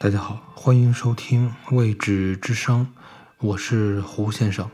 [0.00, 2.86] 大家好，欢迎收听未知之声，
[3.38, 4.70] 我是胡先生。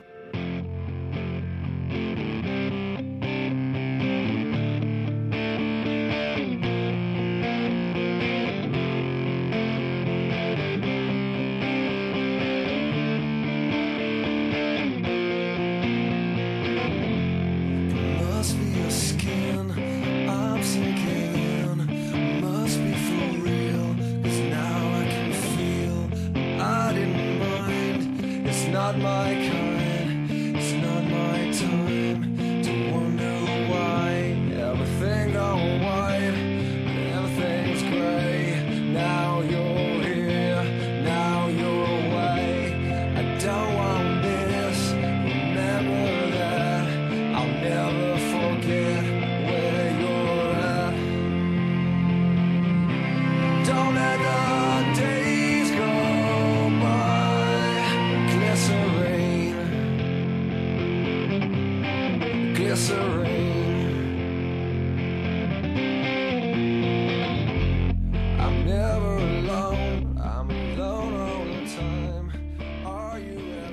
[28.93, 29.74] my kind.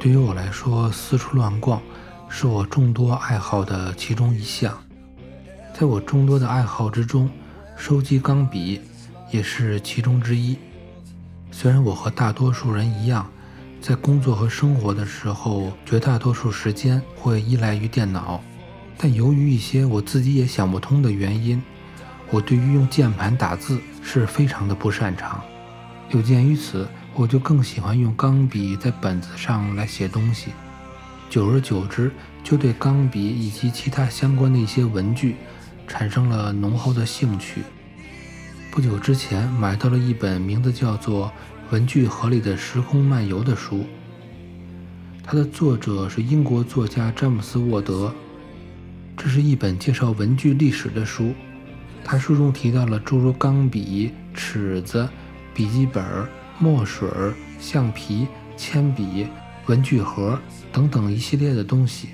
[0.01, 1.79] 对于我来说，四处乱逛
[2.27, 4.75] 是我众多爱好的其中一项。
[5.75, 7.29] 在我众多的爱好之中，
[7.77, 8.81] 收集钢笔
[9.29, 10.57] 也是其中之一。
[11.51, 13.29] 虽然我和大多数人一样，
[13.79, 18.41] 在工作和生活的时候，绝大多数时间会依赖于电脑，
[18.97, 21.61] 但由于一些我自己也想不通的原因，
[22.31, 25.43] 我对于用键盘打字是非常的不擅长。
[26.09, 26.89] 有鉴于此。
[27.13, 30.51] 我就更喜欢用钢笔在本子上来写东西，
[31.29, 32.09] 久而久之，
[32.43, 35.35] 就对钢笔以及其他相关的一些文具
[35.87, 37.63] 产生了浓厚的兴趣。
[38.71, 41.27] 不久之前买到了一本名字叫做
[41.73, 43.85] 《文具盒里的时空漫游》的书，
[45.21, 48.13] 它的作者是英国作家詹姆斯·沃德。
[49.17, 51.33] 这是一本介绍文具历史的书，
[52.03, 55.07] 他书中提到了诸如钢笔、尺子、
[55.53, 56.03] 笔记本。
[56.61, 57.09] 墨水、
[57.59, 59.25] 橡皮、铅笔、
[59.65, 60.39] 文具盒
[60.71, 62.09] 等等一系列的东西。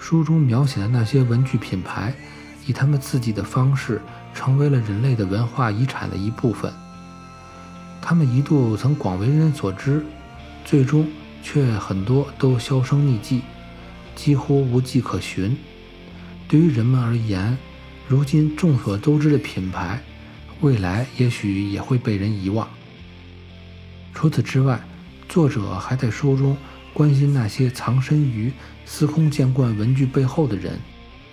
[0.00, 2.12] 书中描写的那些文具品牌，
[2.66, 4.02] 以他们自己的方式，
[4.34, 6.72] 成为了人类的文化遗产的一部分。
[8.00, 10.04] 他们一度曾广为人所知，
[10.64, 11.08] 最终
[11.44, 13.42] 却很多都销声匿迹，
[14.16, 15.56] 几乎无迹可寻。
[16.48, 17.56] 对于人们而言，
[18.08, 20.02] 如今众所周知的品牌，
[20.60, 22.68] 未来也许也会被人遗忘。
[24.14, 24.80] 除此之外，
[25.28, 26.56] 作者还在书中
[26.92, 28.52] 关心那些藏身于
[28.84, 30.78] 司空见惯文具背后的人，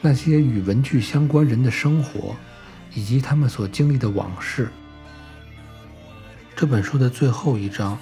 [0.01, 2.35] 那些与文具相关人的生活，
[2.93, 4.69] 以及他们所经历的往事。
[6.55, 7.97] 这本书的最后一章，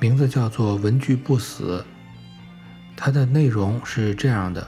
[0.00, 1.84] 名字叫做《文具不死》，
[2.96, 4.66] 它的内容是这样的：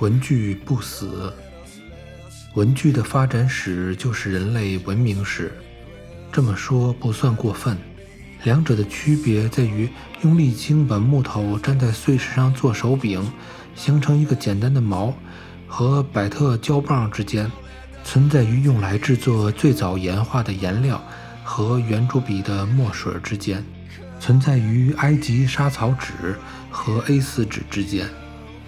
[0.00, 1.32] 文具不死，
[2.54, 5.52] 文具的发展史就是人类文明史。
[6.34, 7.78] 这么说不算过分，
[8.42, 9.88] 两者的区别在于
[10.22, 13.24] 用沥青把木头粘在碎石上做手柄，
[13.76, 15.12] 形成一个简单的锚，
[15.68, 17.46] 和百特胶棒之间；
[18.02, 21.00] 存在于用来制作最早岩画的颜料
[21.44, 23.62] 和圆珠笔的墨水之间；
[24.18, 26.36] 存在于埃及沙草纸
[26.68, 28.08] 和 A4 纸之间；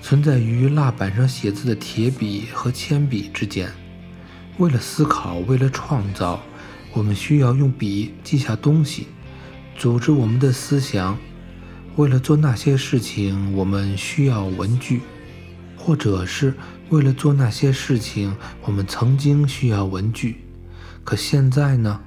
[0.00, 3.69] 存在于蜡板上写字的铁笔和铅笔之间。
[4.59, 6.41] 为了思考，为了创造。
[6.97, 9.09] 我们需要用笔记下东西，
[9.77, 11.19] 组织我们的思想。
[11.97, 15.03] 为了做那些事情，我们需要文具，
[15.77, 16.55] 或者是
[16.89, 20.41] 为了做那些事情，我们曾经需要文具。
[21.05, 22.01] 可现在呢？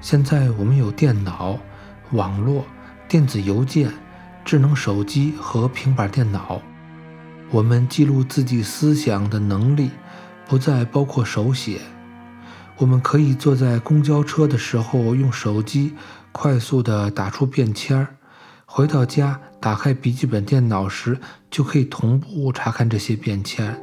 [0.00, 1.58] 现在我们有电脑、
[2.12, 2.64] 网络、
[3.08, 3.92] 电子邮件、
[4.44, 6.62] 智能手机和平板电脑。
[7.50, 9.90] 我们记录自己思想的能力
[10.46, 11.80] 不再包括手写。
[12.78, 15.94] 我们可以坐在公交车的时候用手机
[16.30, 18.16] 快速地打出便签儿，
[18.66, 21.18] 回到家打开笔记本电脑时
[21.50, 23.80] 就可以同步查看这些便签。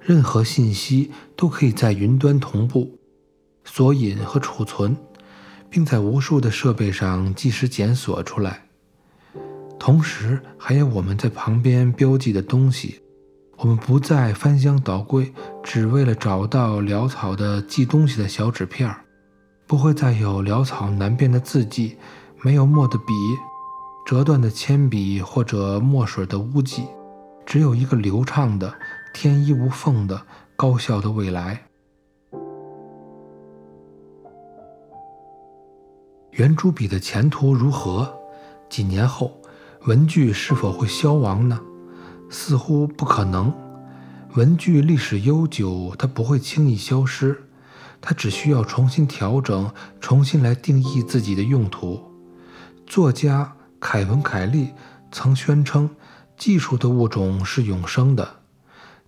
[0.00, 2.98] 任何信息都可以在云端同步、
[3.64, 4.96] 索引和储存，
[5.68, 8.66] 并在无数的设备上即时检索出来。
[9.80, 13.00] 同时，还有我们在旁边标记的东西。
[13.62, 18.96] 我们不再翻箱倒柜，只为了找到潦草的记东西的小纸片儿；
[19.66, 21.98] 不会再有潦草难辨的字迹，
[22.40, 23.12] 没有墨的笔，
[24.06, 26.86] 折断的铅笔或者墨水的污迹，
[27.44, 28.72] 只有一个流畅的、
[29.12, 30.22] 天衣无缝的、
[30.56, 31.66] 高效的未来。
[36.30, 38.10] 圆珠笔的前途如何？
[38.70, 39.30] 几年后，
[39.84, 41.60] 文具是否会消亡呢？
[42.30, 43.52] 似乎不可能。
[44.36, 47.36] 文具历史悠久，它不会轻易消失，
[48.00, 52.00] 它只需要重新调整，重新来定义自己的用途。
[52.86, 54.70] 作家凯文·凯利
[55.10, 55.90] 曾宣称，
[56.36, 58.36] 技术的物种是永生的，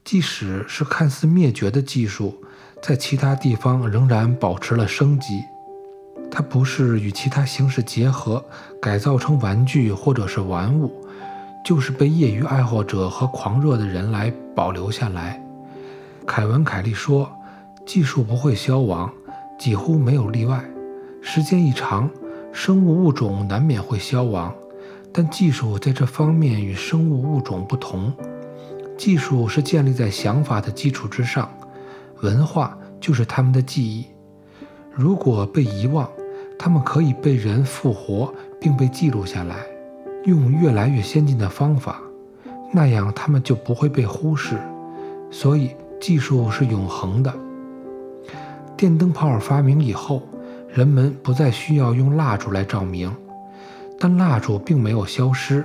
[0.04, 2.42] 即使是看似灭绝的技术，
[2.82, 5.40] 在其他地方仍然保持了生机。
[6.30, 8.44] 它不是与其他形式结合，
[8.80, 11.01] 改造成玩具或者是玩物。
[11.64, 15.40] 就是被业余爱好者和狂热的人来保留下来。
[16.26, 17.30] 凯文·凯利说
[17.86, 19.10] ：“技术不会消亡，
[19.58, 20.64] 几乎没有例外。
[21.20, 22.10] 时间一长，
[22.52, 24.52] 生物物种难免会消亡，
[25.12, 28.12] 但技术在这方面与生物物种不同。
[28.96, 31.50] 技术是建立在想法的基础之上，
[32.20, 34.06] 文化就是他们的记忆。
[34.92, 36.08] 如果被遗忘，
[36.58, 39.56] 他们可以被人复活，并被记录下来。”
[40.24, 42.00] 用越来越先进的方法，
[42.72, 44.56] 那样他们就不会被忽视。
[45.30, 45.70] 所以
[46.00, 47.32] 技术是永恒的。
[48.76, 50.22] 电灯泡发明以后，
[50.68, 53.10] 人们不再需要用蜡烛来照明，
[53.98, 55.64] 但蜡烛并没有消失，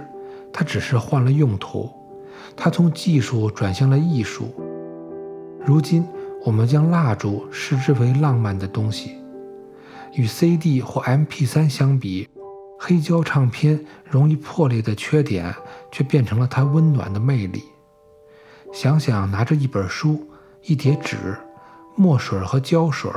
[0.51, 1.89] 它只是换了用途。
[2.55, 4.53] 它从技术转向了艺术。
[5.63, 6.03] 如今，
[6.43, 9.17] 我们将蜡烛视之为浪漫的东西。
[10.13, 12.27] 与 CD 或 MP3 相比。
[12.79, 15.53] 黑胶唱片容易破裂的缺点，
[15.91, 17.63] 却变成了它温暖的魅力。
[18.71, 20.27] 想想拿着一本书、
[20.61, 21.37] 一叠纸、
[21.95, 23.11] 墨水和胶水，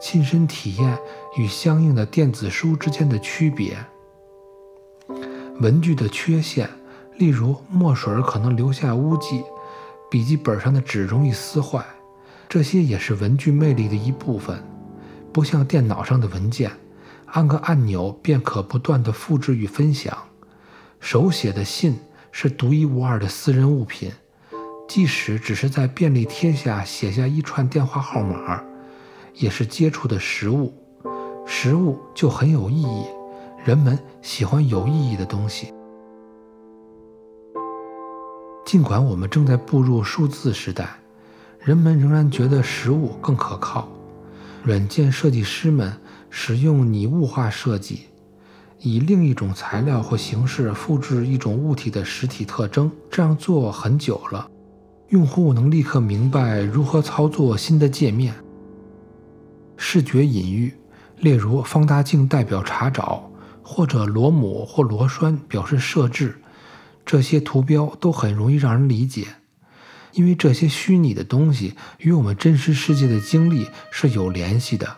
[0.00, 0.98] 亲身体验
[1.36, 3.76] 与相应的电子书之间的区别。
[5.60, 6.68] 文具的缺陷，
[7.16, 9.42] 例如墨水可能留下污迹，
[10.10, 11.84] 笔记本上的纸容易撕坏，
[12.48, 14.62] 这些也是文具魅力的一部分。
[15.32, 16.70] 不像电脑上的文件。
[17.34, 20.16] 按个按钮便可不断的复制与分享。
[21.00, 21.98] 手写的信
[22.30, 24.12] 是独一无二的私人物品，
[24.88, 28.62] 即使只是在便利贴下写下一串电话号码，
[29.34, 30.72] 也是接触的实物。
[31.44, 33.04] 实物就很有意义，
[33.64, 35.74] 人们喜欢有意义的东西。
[38.64, 40.88] 尽管我们正在步入数字时代，
[41.58, 43.88] 人们仍然觉得实物更可靠。
[44.62, 45.92] 软件设计师们。
[46.36, 48.00] 使用拟物化设计，
[48.80, 52.90] 以另一种材料或形式复制一种物体的实体特征。
[53.08, 54.50] 这样做很久了，
[55.10, 58.34] 用户能立刻明白如何操作新的界面。
[59.76, 60.74] 视觉隐喻，
[61.20, 63.30] 例如放大镜代表查找，
[63.62, 66.34] 或者螺母或螺栓表示设置，
[67.06, 69.28] 这些图标都很容易让人理解，
[70.12, 74.96] 因为这些虚拟的东西与我们真实世界的经历是有联系的。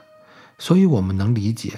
[0.59, 1.75] 所以，我们能理解，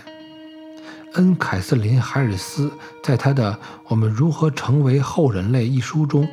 [1.14, 2.72] 恩·凯瑟琳·海尔斯
[3.02, 3.52] 在他的
[3.88, 6.28] 《我们如何成为后人类》一书中，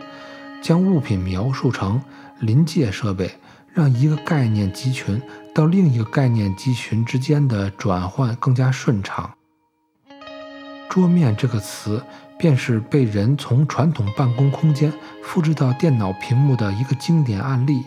[0.62, 2.00] 将物品描述成
[2.40, 3.32] 临界设备，
[3.74, 5.20] 让一个概念集群
[5.56, 9.34] 到另一个概念集群之间的转换更加顺畅。
[10.88, 12.04] 桌面这个词，
[12.38, 14.94] 便是被人从传统办公空间
[15.24, 17.86] 复制到电脑屏幕的一个经典案例。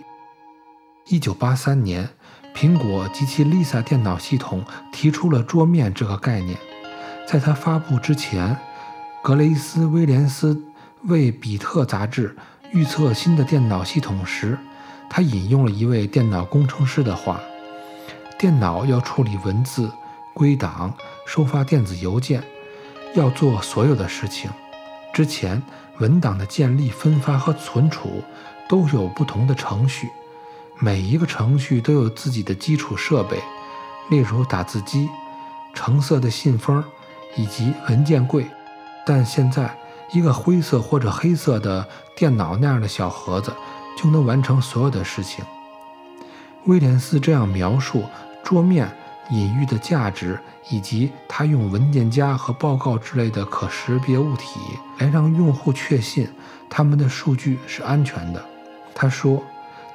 [1.06, 2.10] 一九八三年。
[2.58, 6.58] 苹果及其 Lisa 电脑系统提出了桌面这个概念。
[7.24, 8.58] 在它发布之前，
[9.22, 10.60] 格雷斯·威廉斯
[11.04, 12.36] 为《比特》杂志
[12.72, 14.58] 预测新的电脑系统时，
[15.08, 17.40] 他引用了一位电脑工程师的话
[18.36, 19.88] ：“电脑要处理文字、
[20.34, 20.92] 归档、
[21.28, 22.42] 收发电子邮件，
[23.14, 24.50] 要做所有的事情。
[25.12, 25.62] 之前，
[25.98, 28.20] 文档的建立、分发和存储
[28.68, 30.08] 都有不同的程序。”
[30.80, 33.42] 每一个程序都有自己的基础设备，
[34.10, 35.08] 例如打字机、
[35.74, 36.82] 橙色的信封
[37.34, 38.46] 以及文件柜。
[39.04, 39.76] 但现在，
[40.12, 43.52] 一个灰色或者黑色的电脑那样的小盒子
[43.96, 45.44] 就能完成所有的事情。
[46.66, 48.04] 威廉斯这样描述
[48.44, 48.88] 桌面
[49.30, 50.38] 隐喻的价值，
[50.70, 54.60] 以及他用文件夹和报告之类的可识别物体
[54.98, 56.28] 来让用户确信
[56.70, 58.44] 他们的数据是安全的。
[58.94, 59.42] 他说。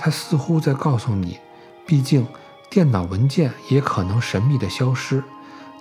[0.03, 1.39] 他似乎在告诉你，
[1.85, 2.27] 毕竟
[2.69, 5.23] 电脑文件也可能神秘的消失，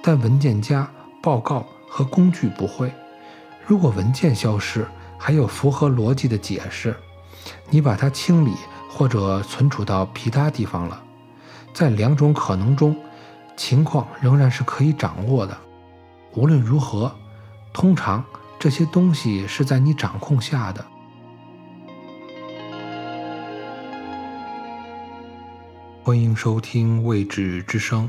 [0.01, 0.89] 但文件夹、
[1.21, 2.93] 报告和工具不会。
[3.67, 4.87] 如果文件消失，
[5.19, 6.95] 还有符合逻辑的解释。
[7.69, 8.53] 你把它清理
[8.89, 11.03] 或者存储到其他地方了。
[11.75, 12.95] 在两种可能中，
[13.57, 15.59] 情况仍然是可以掌握的。
[16.35, 17.13] 无论如何，
[17.73, 18.25] 通常
[18.57, 20.87] 这些东西是在你掌控下的。
[26.05, 28.09] 欢迎收听《未知之声》。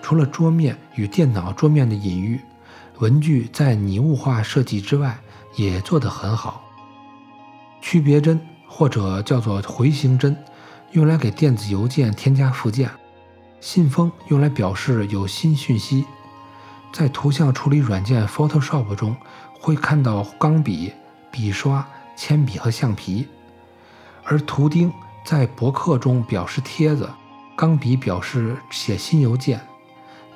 [0.00, 2.40] 除了桌面与电脑桌面的隐喻，
[3.00, 5.20] 文具在拟物化设计之外
[5.56, 6.64] 也做得很好。
[7.82, 10.34] 区别针或者叫做回形针，
[10.92, 12.88] 用来给电子邮件添加附件；
[13.60, 16.06] 信封用来表示有新讯息。
[16.94, 19.14] 在图像处理软件 Photoshop 中，
[19.60, 20.94] 会看到钢笔、
[21.30, 21.86] 笔刷、
[22.20, 23.24] 铅笔和橡皮；
[24.24, 24.92] 而图钉
[25.24, 27.08] 在博客中表示贴子，
[27.56, 29.58] 钢笔表示写新邮件，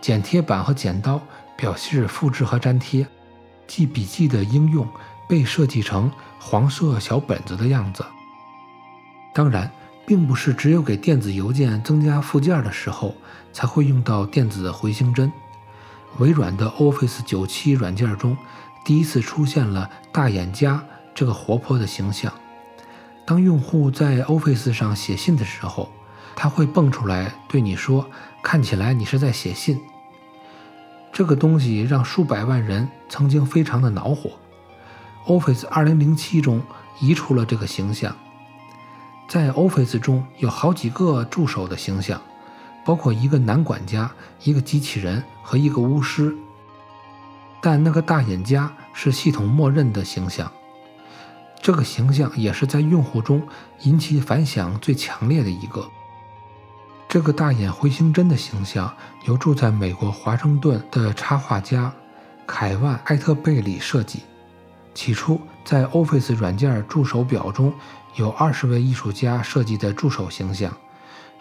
[0.00, 1.20] 剪贴板和剪刀
[1.58, 3.06] 表示复制和粘贴。
[3.66, 4.88] 记笔记的应用
[5.28, 6.10] 被设计成
[6.40, 8.02] 黄色小本子的样子。
[9.34, 9.70] 当然，
[10.06, 13.14] 并不是只有给电子邮件增加附件的时候
[13.52, 15.30] 才会用到电子回形针。
[16.16, 18.34] 微软的 Office 97软件中，
[18.86, 20.82] 第一次出现了大眼家
[21.14, 22.32] 这个活泼的形象。
[23.24, 25.90] 当用户在 Office 上写信的时候，
[26.34, 28.06] 他会蹦出来对你说
[28.42, 29.80] ：“看起来你是在写信。”
[31.12, 34.32] 这个东西让数百万人曾经非常的恼火。
[35.26, 36.60] Office 2007中
[37.00, 38.14] 移除了这个形象。
[39.28, 42.20] 在 Office 中有好几个助手的形象。
[42.86, 46.36] 包括一个男管家、一个机器人和一个巫师，
[47.62, 50.52] 但那个大眼家是系统默认的形象。
[51.64, 53.42] 这个形象也是在用户中
[53.84, 55.88] 引起反响最强烈的一个。
[57.08, 58.94] 这个大眼回形针的形象
[59.24, 61.90] 由住在美国华盛顿的插画家
[62.46, 64.24] 凯万·艾特贝里设计。
[64.92, 67.72] 起初，在 Office 软件助手表中
[68.16, 70.70] 有二十位艺术家设计的助手形象，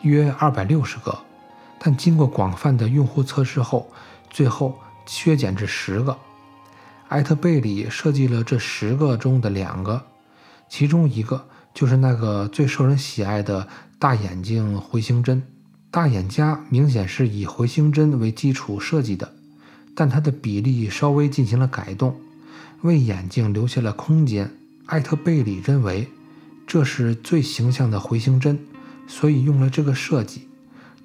[0.03, 1.19] 约二百六十个。
[1.77, 3.91] 但经过广泛的用户测试后，
[4.29, 6.17] 最后削减至十个。
[7.09, 10.01] 艾特贝里设计了这十个中的两个，
[10.70, 13.67] 其中一个就是那个最受人喜爱的
[14.00, 15.43] 大眼睛回形针。
[15.91, 19.34] 大眼家明显是以回形针为基础设计的，
[19.96, 22.20] 但它的比例稍微进行了改动，
[22.82, 24.51] 为眼睛留下了空间。
[24.88, 26.10] 艾特贝里认为
[26.65, 28.60] 这是最形象的回形针，
[29.08, 30.48] 所以用了这个设计。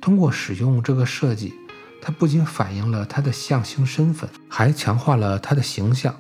[0.01, 1.53] 通过使用这个设计，
[2.01, 6.17] 它不仅反映了他的象形身份，还强化了他的形象。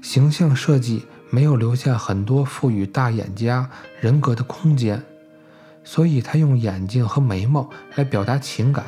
[0.00, 5.02] 形象设计没有留下很多赋予大眼家人格的空间，
[5.82, 8.84] 所以他用眼睛和眉毛来表达情感。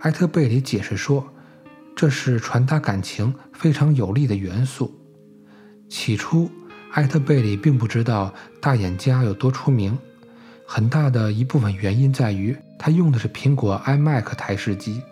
[0.00, 1.28] 埃特贝里解释说，
[1.94, 4.98] 这是传达感情非常有力的元素。
[5.90, 6.50] 起初，
[6.92, 9.98] 埃特贝里并不知道大眼家有多出名。
[10.66, 15.02] 很大的一部分原因在于他用的是苹果 iMac 台式机，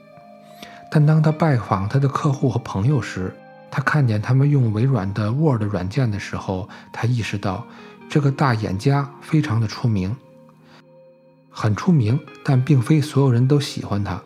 [0.90, 3.30] 但当他拜访他的客户和朋友时，
[3.76, 7.66] 他看见他们用微软的 Word 软件的时候，他意识到
[8.08, 10.16] 这个大眼家非常的出名，
[11.50, 14.22] 很出名，但并非所有人都喜欢他。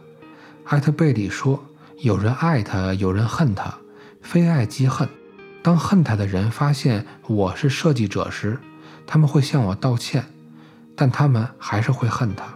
[0.67, 1.65] 艾特贝里说
[1.99, 3.77] ：“有人爱他，有人恨他，
[4.23, 5.09] 非爱即恨。
[5.65, 8.57] 当恨他的人发现我是设计者时，
[9.05, 10.27] 他们会向我道歉。”
[10.95, 12.55] 但他们还是会恨他。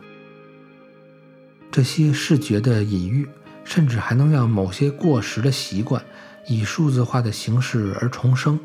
[1.73, 3.29] 这些视觉的隐喻，
[3.65, 6.01] 甚至还能让某些过时的习惯
[6.47, 8.59] 以数字化的形式而重生，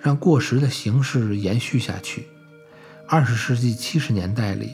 [0.00, 2.26] 让过时的形式延续下去。
[3.08, 4.72] 二十世纪七十年代里，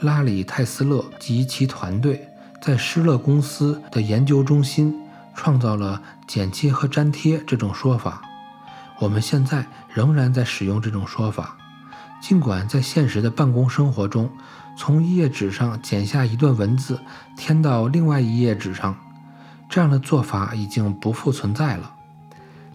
[0.00, 2.26] 拉里·泰斯勒及其团队
[2.62, 4.94] 在施乐公司的研究中心
[5.34, 8.22] 创造了“剪切和粘贴”这种说法。
[8.98, 11.56] 我们现在仍然在使用这种说法。
[12.22, 14.30] 尽管在现实的办公生活中，
[14.76, 17.00] 从一页纸上剪下一段文字，
[17.36, 18.94] 添到另外一页纸上，
[19.70, 21.94] 这样的做法已经不复存在了。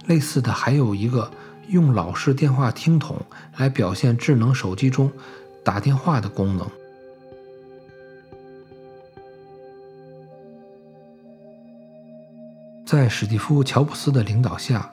[0.07, 1.29] 类似的还有一个
[1.67, 3.17] 用老式电话听筒
[3.57, 5.11] 来表现智能手机中
[5.63, 6.67] 打电话的功能。
[12.85, 14.89] 在史蒂夫·乔布斯的领导下。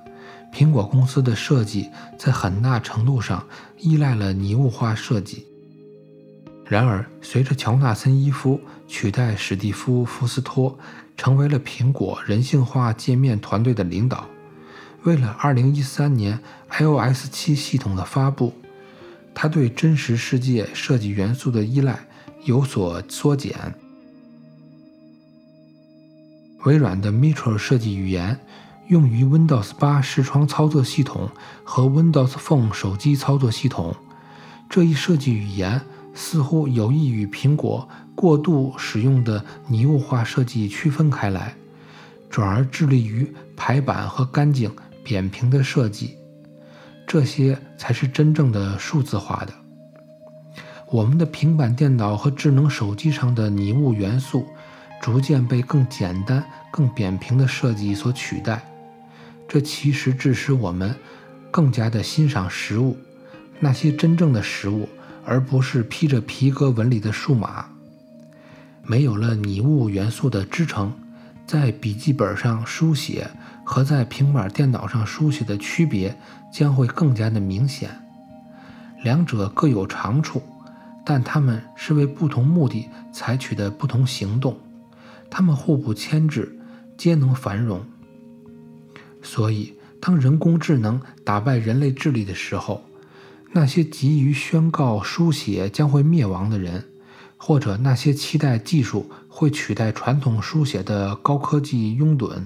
[0.53, 3.43] 苹果公司的设计在很大程度上
[3.79, 5.47] 依赖了拟物化设计。
[6.67, 10.79] 然而，随着乔纳森·伊夫取代史蒂夫·福斯托，
[11.17, 14.27] 成为了苹果人性化界面团队的领导，
[15.03, 16.41] 为了2013年
[16.71, 18.53] iOS 7系统的发布，
[19.35, 22.07] 他对真实世界设计元素的依赖
[22.45, 23.75] 有所缩减。
[26.65, 28.39] 微软的 Metro 设计语言。
[28.89, 31.31] 用于 Windows 8视窗操作系统
[31.65, 33.95] 和 Windows Phone 手机操作系统，
[34.69, 35.81] 这一设计语言
[36.13, 41.55] 似乎有意与苹果过度使用的拟物化设计区分开来，
[42.31, 44.71] 转而致力于排版和干净
[45.03, 46.17] 扁平的设计。
[47.07, 49.53] 这些才是真正的数字化的。
[50.91, 54.47] 我们的平板电脑和智能手机上的拟物元素，
[55.01, 58.63] 逐渐被更简单、更扁平的设计所取代。
[59.49, 60.95] 这其实致使我们
[61.51, 62.97] 更加的欣赏实物，
[63.59, 64.89] 那些真正的实物，
[65.25, 67.72] 而不是披着皮革纹理的数码。
[68.85, 70.93] 没有了拟物元素的支撑，
[71.47, 73.31] 在笔记本上书写
[73.65, 76.17] 和在平板电脑上书写的区别
[76.53, 77.91] 将会更加的明显。
[79.03, 80.43] 两者各有长处，
[81.05, 84.57] 但它们是为不同目的采取的不同行动，
[85.31, 86.59] 它们互不牵制，
[86.97, 87.85] 皆能繁荣。
[89.23, 92.83] 所以，当人工智能打败人类智力的时候，
[93.53, 96.85] 那些急于宣告书写将会灭亡的人，
[97.45, 102.41] 或者那些期待技术会取代传统书写的高科技拥趸，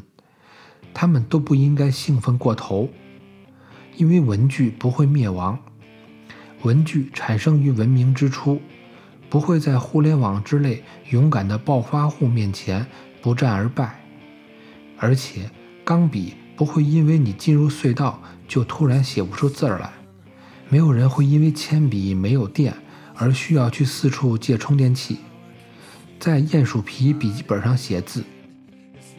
[0.94, 2.88] 他们都不应该兴奋过头，
[3.98, 5.58] 因为文具不会灭亡。
[6.62, 8.58] 文具产生于文明之初，
[9.28, 12.86] 不会在互联网之类勇敢的暴发户面前
[13.20, 14.02] 不战而败，
[14.96, 15.50] 而且
[15.84, 19.92] 钢笔不会因为你进入隧道就突然写不出字儿来，
[20.70, 22.74] 没有人会因为铅笔没有电
[23.16, 25.18] 而需要去四处借充电器。
[26.18, 28.24] 在鼹鼠皮笔记本上写字，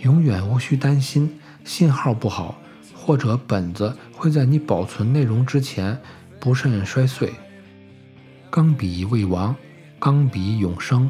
[0.02, 2.60] 永远无需担心信号不好，
[2.94, 6.00] 或者本子会在你保存内容之前。
[6.40, 7.34] 不慎摔碎。
[8.52, 9.56] 钢笔未亡，
[10.00, 11.10] 钢笔永生。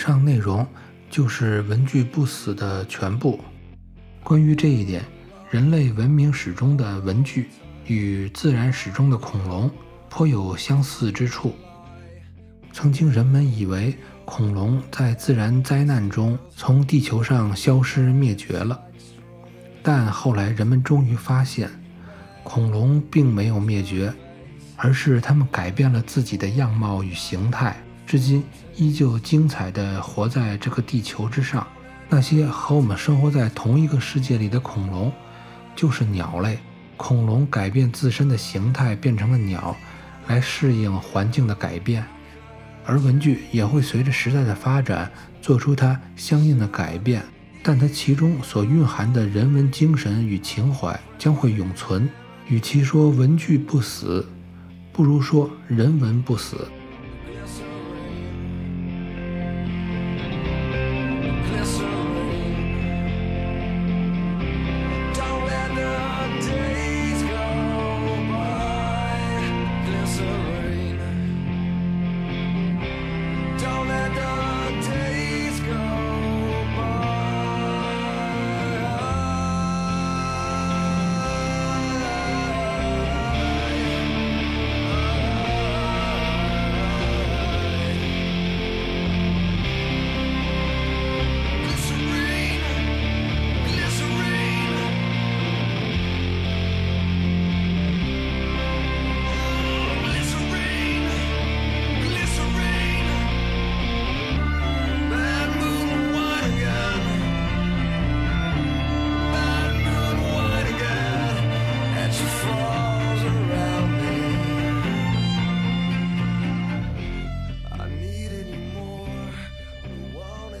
[0.00, 0.66] 上内容
[1.10, 3.38] 就是文具不死的全部。
[4.24, 5.04] 关于这一点，
[5.50, 7.50] 人类文明史中的文具
[7.86, 9.70] 与自然史中的恐龙
[10.08, 11.54] 颇有相似之处。
[12.72, 18.80] 曾经人们以为恐龙在自然灾难中从地球上消失灭绝了，
[19.82, 21.68] 但后来人们终于发现，
[22.42, 24.10] 恐龙并没有灭绝，
[24.76, 27.76] 而是它们改变了自己的样貌与形态。
[28.10, 28.42] 至今
[28.74, 31.64] 依旧精彩地活在这个地球之上。
[32.08, 35.12] 那些和我们生活在同一个世界里的恐龙，
[35.76, 36.58] 就是鸟类。
[36.96, 39.76] 恐龙改变自身的形态，变成了鸟，
[40.26, 42.04] 来适应环境的改变。
[42.84, 45.08] 而文具也会随着时代的发展，
[45.40, 47.22] 做出它相应的改变。
[47.62, 52.10] 但它其中所蕴含的人文精神与情怀将会永存。
[52.48, 54.28] 与其说文具不死，
[54.92, 56.66] 不如说人文不死。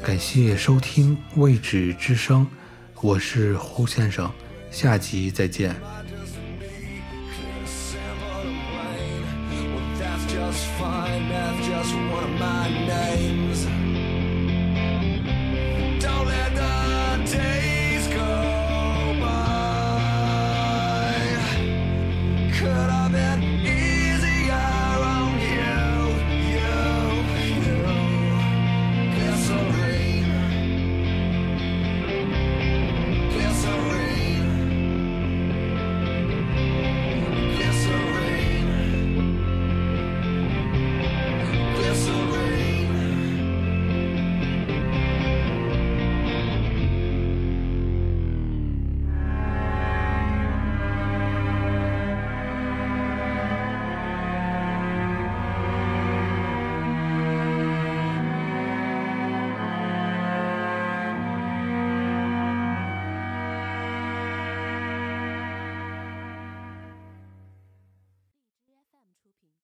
[0.02, 2.46] 感谢收听《未知之声》，
[3.02, 4.32] 我是胡先生，
[4.70, 5.76] 下集再见。